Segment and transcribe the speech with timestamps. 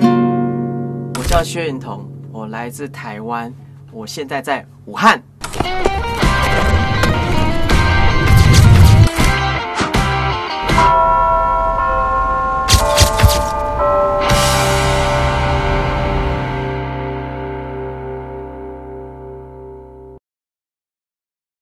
[0.00, 3.52] 我叫薛云彤我来自台湾
[3.92, 5.22] 我现在在武汉。